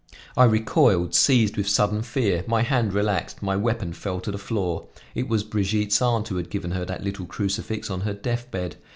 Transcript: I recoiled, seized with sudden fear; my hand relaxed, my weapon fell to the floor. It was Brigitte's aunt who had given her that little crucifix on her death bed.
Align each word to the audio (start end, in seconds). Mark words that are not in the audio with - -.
I 0.35 0.45
recoiled, 0.45 1.13
seized 1.13 1.57
with 1.57 1.69
sudden 1.69 2.01
fear; 2.01 2.43
my 2.47 2.63
hand 2.63 2.91
relaxed, 2.91 3.43
my 3.43 3.55
weapon 3.55 3.93
fell 3.93 4.19
to 4.21 4.31
the 4.31 4.39
floor. 4.39 4.87
It 5.13 5.27
was 5.27 5.43
Brigitte's 5.43 6.01
aunt 6.01 6.27
who 6.29 6.37
had 6.37 6.49
given 6.49 6.71
her 6.71 6.85
that 6.85 7.03
little 7.03 7.27
crucifix 7.27 7.91
on 7.91 8.01
her 8.01 8.15
death 8.15 8.49
bed. 8.49 8.77